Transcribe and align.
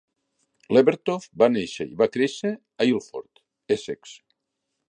Levertov 0.77 1.27
va 1.43 1.51
néixer 1.57 1.87
i 1.91 1.99
va 2.01 2.09
créixer 2.17 2.53
a 2.57 2.91
Ilford, 2.95 3.47
Essex. 3.77 4.19